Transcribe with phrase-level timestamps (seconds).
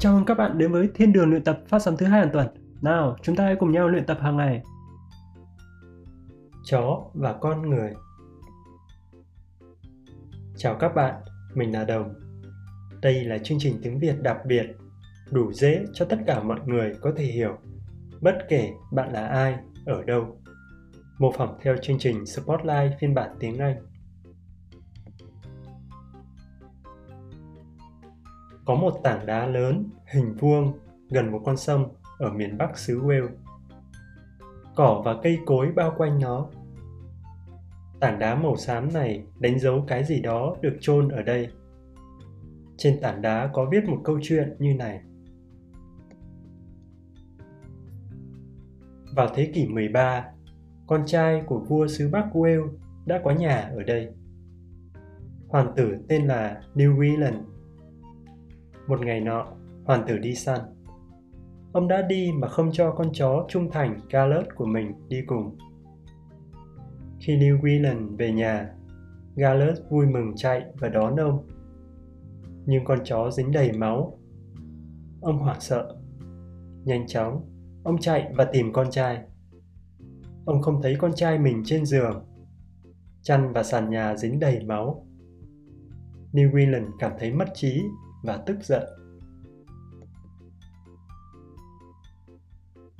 [0.00, 2.30] Chào mừng các bạn đến với Thiên đường luyện tập phát sóng thứ hai hàng
[2.32, 2.48] tuần.
[2.82, 4.62] Nào, chúng ta hãy cùng nhau luyện tập hàng ngày.
[6.64, 7.92] Chó và con người
[10.56, 11.14] Chào các bạn,
[11.54, 12.14] mình là Đồng.
[13.02, 14.66] Đây là chương trình tiếng Việt đặc biệt,
[15.30, 17.58] đủ dễ cho tất cả mọi người có thể hiểu,
[18.20, 19.56] bất kể bạn là ai,
[19.86, 20.40] ở đâu.
[21.18, 23.76] Mô phỏng theo chương trình Spotlight phiên bản tiếng Anh.
[28.64, 30.72] Có một tảng đá lớn, hình vuông,
[31.10, 33.28] gần một con sông ở miền Bắc xứ Wales.
[34.76, 36.48] Cỏ và cây cối bao quanh nó.
[38.00, 41.48] Tảng đá màu xám này đánh dấu cái gì đó được chôn ở đây.
[42.76, 45.00] Trên tảng đá có viết một câu chuyện như này.
[49.16, 50.24] Vào thế kỷ 13,
[50.86, 52.68] con trai của vua xứ Bắc Wales
[53.06, 54.08] đã có nhà ở đây.
[55.48, 57.42] Hoàng tử tên là New Zealand
[58.86, 59.46] một ngày nọ,
[59.84, 60.60] hoàng tử đi săn.
[61.72, 65.58] Ông đã đi mà không cho con chó trung thành Galert của mình đi cùng.
[67.20, 68.74] Khi New Zealand về nhà,
[69.36, 71.46] Galert vui mừng chạy và đón ông.
[72.66, 74.18] Nhưng con chó dính đầy máu.
[75.20, 75.96] Ông hoảng sợ.
[76.84, 77.50] Nhanh chóng,
[77.84, 79.22] ông chạy và tìm con trai.
[80.44, 82.24] Ông không thấy con trai mình trên giường.
[83.22, 85.06] Chăn và sàn nhà dính đầy máu.
[86.32, 87.82] New Zealand cảm thấy mất trí
[88.24, 88.82] và tức giận.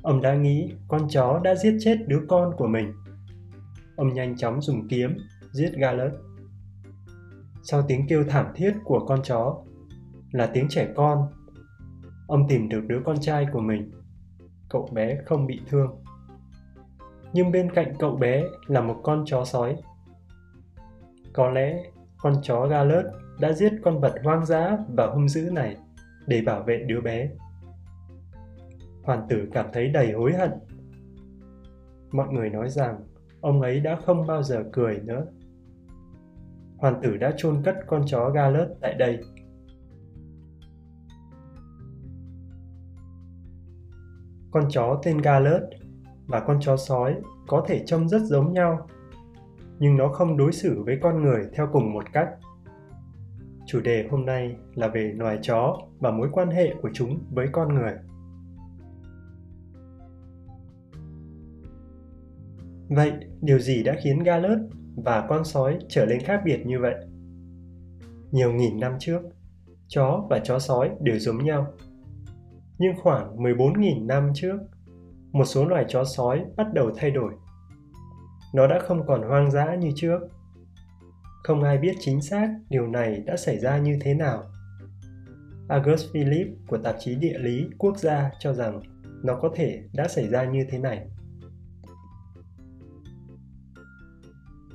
[0.02, 2.92] Ông đã nghĩ con chó đã giết chết đứa con của mình.
[3.96, 5.16] Ông nhanh chóng dùng kiếm
[5.52, 6.12] giết Gallet.
[7.62, 9.62] Sau tiếng kêu thảm thiết của con chó
[10.32, 11.28] là tiếng trẻ con,
[12.26, 13.90] ông tìm được đứa con trai của mình.
[14.68, 16.02] Cậu bé không bị thương.
[17.32, 19.76] Nhưng bên cạnh cậu bé là một con chó sói.
[21.32, 21.82] Có lẽ
[22.18, 23.04] con chó Gallet
[23.40, 25.76] đã giết con vật hoang dã và hung dữ này
[26.26, 27.28] để bảo vệ đứa bé.
[29.02, 30.50] Hoàng tử cảm thấy đầy hối hận.
[32.12, 33.00] Mọi người nói rằng
[33.41, 35.26] ông ấy đã không bao giờ cười nữa.
[36.76, 39.19] Hoàng tử đã chôn cất con chó Galet tại đây.
[44.50, 45.62] Con chó tên Galet
[46.26, 47.16] và con chó sói
[47.48, 48.88] có thể trông rất giống nhau,
[49.78, 52.28] nhưng nó không đối xử với con người theo cùng một cách.
[53.66, 57.46] Chủ đề hôm nay là về loài chó và mối quan hệ của chúng với
[57.52, 57.92] con người.
[62.90, 64.58] Vậy, điều gì đã khiến ga-lớt
[64.96, 66.94] và con sói trở nên khác biệt như vậy?
[68.30, 69.20] Nhiều nghìn năm trước,
[69.88, 71.66] chó và chó sói đều giống nhau.
[72.78, 74.56] Nhưng khoảng 14.000 năm trước,
[75.32, 77.32] một số loài chó sói bắt đầu thay đổi.
[78.54, 80.20] Nó đã không còn hoang dã như trước
[81.42, 84.44] không ai biết chính xác điều này đã xảy ra như thế nào.
[85.68, 88.80] August Philip của tạp chí địa lý quốc gia cho rằng
[89.24, 91.06] nó có thể đã xảy ra như thế này.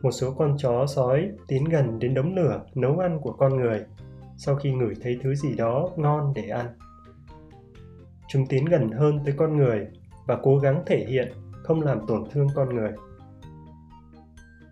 [0.01, 3.85] Một số con chó sói tiến gần đến đống lửa nấu ăn của con người
[4.37, 6.65] sau khi ngửi thấy thứ gì đó ngon để ăn.
[8.27, 9.87] Chúng tiến gần hơn tới con người
[10.27, 11.31] và cố gắng thể hiện
[11.63, 12.91] không làm tổn thương con người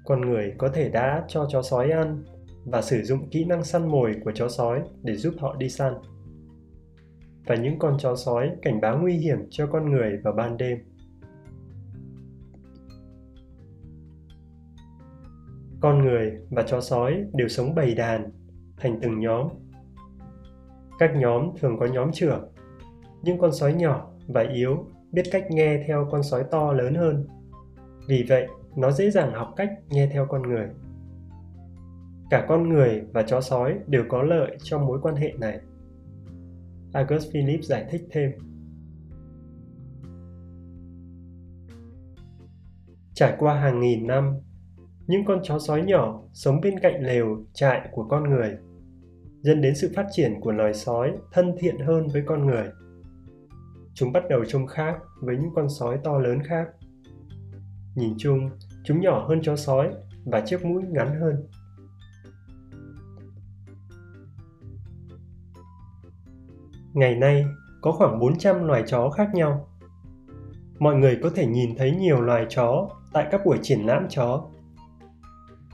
[0.03, 2.23] con người có thể đã cho chó sói ăn
[2.65, 5.93] và sử dụng kỹ năng săn mồi của chó sói để giúp họ đi săn.
[7.45, 10.77] Và những con chó sói cảnh báo nguy hiểm cho con người vào ban đêm.
[15.83, 18.31] Con người và chó sói đều sống bầy đàn,
[18.77, 19.47] thành từng nhóm.
[20.99, 22.53] Các nhóm thường có nhóm trưởng,
[23.21, 27.27] những con sói nhỏ và yếu biết cách nghe theo con sói to lớn hơn.
[28.07, 30.67] Vì vậy, nó dễ dàng học cách nghe theo con người
[32.33, 35.59] cả con người và chó sói đều có lợi trong mối quan hệ này
[36.93, 38.31] august philip giải thích thêm
[43.13, 44.33] trải qua hàng nghìn năm
[45.07, 48.57] những con chó sói nhỏ sống bên cạnh lều trại của con người
[49.41, 52.65] dẫn đến sự phát triển của loài sói thân thiện hơn với con người
[53.93, 56.67] chúng bắt đầu trông khác với những con sói to lớn khác
[57.95, 58.49] Nhìn chung,
[58.83, 59.89] chúng nhỏ hơn chó sói
[60.25, 61.47] và chiếc mũi ngắn hơn.
[66.93, 67.45] Ngày nay,
[67.81, 69.67] có khoảng 400 loài chó khác nhau.
[70.79, 74.45] Mọi người có thể nhìn thấy nhiều loài chó tại các buổi triển lãm chó.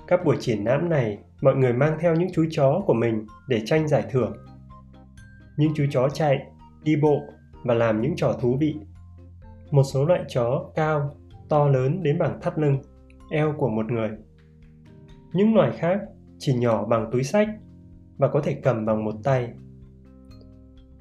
[0.10, 3.62] Các buổi triển lãm này, mọi người mang theo những chú chó của mình để
[3.66, 4.34] tranh giải thưởng.
[5.58, 6.40] Những chú chó chạy,
[6.84, 7.20] đi bộ
[7.64, 8.76] và làm những trò thú vị.
[9.72, 11.16] Một số loại chó cao
[11.50, 12.78] to lớn đến bằng thắt lưng,
[13.30, 14.10] eo của một người.
[15.34, 16.00] Những loài khác
[16.40, 17.48] chỉ nhỏ bằng túi sách
[18.18, 19.50] và có thể cầm bằng một tay.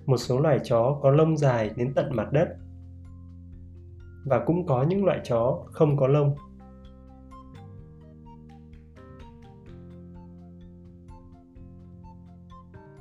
[0.07, 2.49] Một số loài chó có lông dài đến tận mặt đất.
[4.25, 6.35] Và cũng có những loại chó không có lông.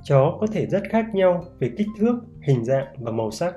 [0.08, 3.54] Chó có thể rất khác nhau về kích thước, hình dạng và màu sắc.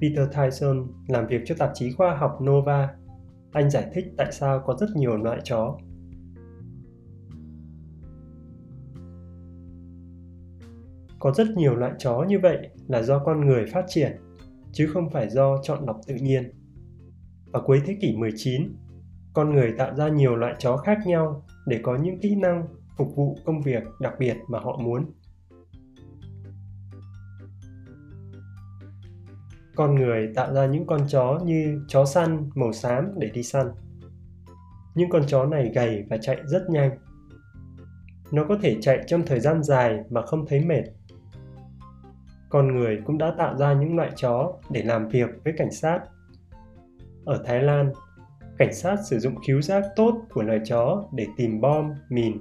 [0.00, 2.94] Peter Tyson làm việc cho tạp chí khoa học Nova.
[3.52, 5.78] Anh giải thích tại sao có rất nhiều loại chó.
[11.18, 14.12] Có rất nhiều loại chó như vậy là do con người phát triển,
[14.72, 16.52] chứ không phải do chọn lọc tự nhiên.
[17.52, 18.62] Vào cuối thế kỷ 19,
[19.34, 22.66] con người tạo ra nhiều loại chó khác nhau để có những kỹ năng
[22.96, 25.12] phục vụ công việc đặc biệt mà họ muốn.
[29.80, 33.66] Con người tạo ra những con chó như chó săn màu xám để đi săn.
[34.94, 36.90] Những con chó này gầy và chạy rất nhanh.
[38.32, 40.82] Nó có thể chạy trong thời gian dài mà không thấy mệt.
[42.48, 46.00] Con người cũng đã tạo ra những loại chó để làm việc với cảnh sát.
[47.24, 47.92] Ở Thái Lan,
[48.58, 52.40] cảnh sát sử dụng khứu giác tốt của loài chó để tìm bom, mìn.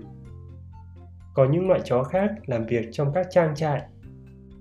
[1.33, 3.81] Có những loại chó khác làm việc trong các trang trại.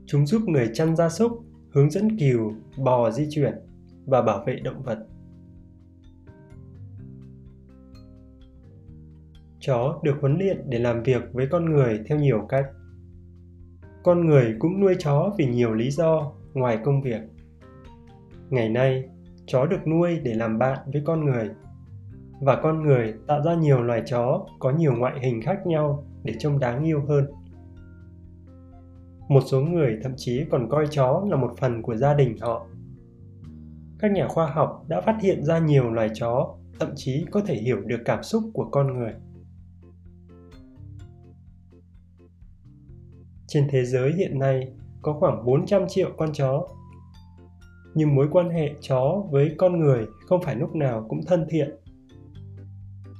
[0.06, 1.47] Chúng giúp người chăn gia súc
[1.78, 3.54] hướng dẫn cừu, bò di chuyển
[4.06, 4.98] và bảo vệ động vật.
[9.60, 12.66] Chó được huấn luyện để làm việc với con người theo nhiều cách.
[14.02, 17.20] Con người cũng nuôi chó vì nhiều lý do ngoài công việc.
[18.50, 19.04] Ngày nay,
[19.46, 21.50] chó được nuôi để làm bạn với con người
[22.40, 26.34] và con người tạo ra nhiều loài chó có nhiều ngoại hình khác nhau để
[26.38, 27.26] trông đáng yêu hơn
[29.28, 32.66] một số người thậm chí còn coi chó là một phần của gia đình họ
[33.98, 37.54] các nhà khoa học đã phát hiện ra nhiều loài chó thậm chí có thể
[37.54, 39.12] hiểu được cảm xúc của con người
[43.48, 44.68] trên thế giới hiện nay
[45.02, 46.66] có khoảng 400 triệu con chó.
[47.94, 51.70] Nhưng mối quan hệ chó với con người không phải lúc nào cũng thân thiện.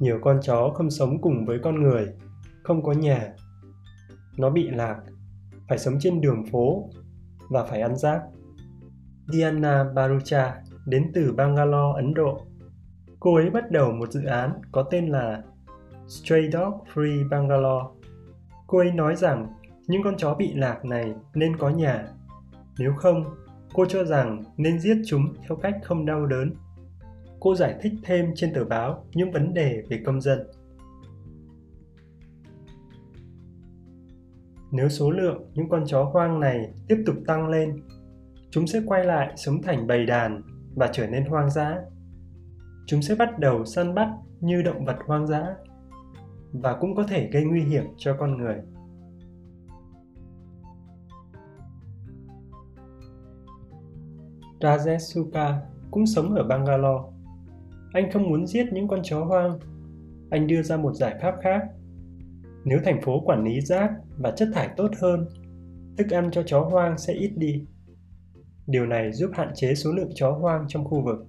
[0.00, 2.06] Nhiều con chó không sống cùng với con người,
[2.62, 3.32] không có nhà.
[4.37, 5.00] Nó bị lạc
[5.68, 6.88] phải sống trên đường phố
[7.50, 8.20] và phải ăn rác.
[9.32, 10.54] Diana Barucha
[10.86, 12.40] đến từ Bangalore, Ấn Độ.
[13.20, 15.42] Cô ấy bắt đầu một dự án có tên là
[16.08, 17.86] Stray Dog Free Bangalore.
[18.66, 19.46] Cô ấy nói rằng
[19.86, 22.08] những con chó bị lạc này nên có nhà.
[22.78, 23.24] Nếu không,
[23.72, 26.54] cô cho rằng nên giết chúng theo cách không đau đớn.
[27.40, 30.38] Cô giải thích thêm trên tờ báo những vấn đề về công dân.
[34.70, 37.82] Nếu số lượng những con chó hoang này tiếp tục tăng lên,
[38.50, 40.42] chúng sẽ quay lại sống thành bầy đàn
[40.74, 41.78] và trở nên hoang dã.
[42.86, 44.08] Chúng sẽ bắt đầu săn bắt
[44.40, 45.54] như động vật hoang dã
[46.52, 48.56] và cũng có thể gây nguy hiểm cho con người.
[54.60, 55.60] Rajesh Suka
[55.90, 57.04] cũng sống ở Bangalore.
[57.92, 59.58] Anh không muốn giết những con chó hoang.
[60.30, 61.62] Anh đưa ra một giải pháp khác
[62.68, 65.28] nếu thành phố quản lý rác và chất thải tốt hơn,
[65.98, 67.64] thức ăn cho chó hoang sẽ ít đi.
[68.66, 71.26] Điều này giúp hạn chế số lượng chó hoang trong khu vực.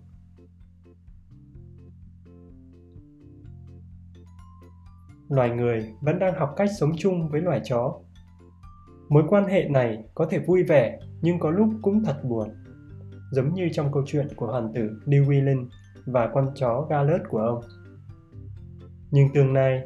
[5.30, 8.00] Loài người vẫn đang học cách sống chung với loài chó.
[9.10, 12.50] Mối quan hệ này có thể vui vẻ nhưng có lúc cũng thật buồn.
[13.31, 15.65] Giống như trong câu chuyện của hoàng tử New
[16.05, 17.62] và con chó Galert của ông.
[19.12, 19.81] Nhưng tương lai,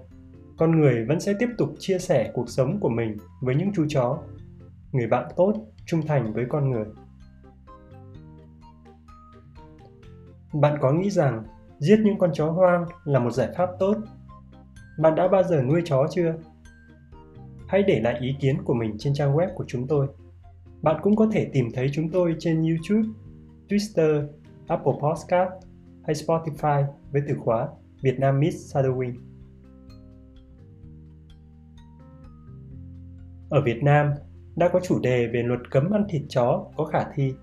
[0.63, 3.85] con người vẫn sẽ tiếp tục chia sẻ cuộc sống của mình với những chú
[3.89, 4.19] chó.
[4.91, 5.53] Người bạn tốt,
[5.85, 6.85] trung thành với con người.
[10.53, 11.43] Bạn có nghĩ rằng
[11.79, 13.97] giết những con chó hoang là một giải pháp tốt?
[14.99, 16.35] Bạn đã bao giờ nuôi chó chưa?
[17.67, 20.07] Hãy để lại ý kiến của mình trên trang web của chúng tôi.
[20.81, 23.09] Bạn cũng có thể tìm thấy chúng tôi trên youtube,
[23.69, 24.27] twitter,
[24.67, 25.51] apple podcast
[26.03, 27.67] hay spotify với từ khóa
[28.01, 29.32] Việt Nam Miss Shadowing.
[33.53, 34.11] Ở Việt Nam,
[34.55, 37.33] đã có chủ đề về luật cấm ăn thịt chó có khả thi.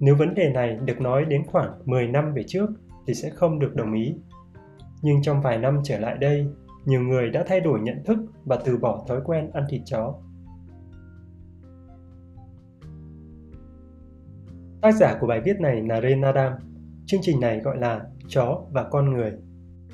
[0.00, 2.66] Nếu vấn đề này được nói đến khoảng 10 năm về trước
[3.06, 4.14] thì sẽ không được đồng ý.
[5.02, 6.46] Nhưng trong vài năm trở lại đây,
[6.84, 10.14] nhiều người đã thay đổi nhận thức và từ bỏ thói quen ăn thịt chó.
[14.82, 16.52] Tác giả của bài viết này là Ren Adam.
[17.06, 19.32] Chương trình này gọi là Chó và con người.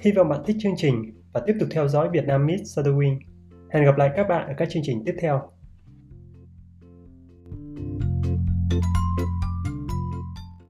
[0.00, 3.18] Hy vọng bạn thích chương trình và tiếp tục theo dõi Việt Nam Meet Shadowing
[3.72, 5.52] Hẹn gặp lại các bạn ở các chương trình tiếp theo.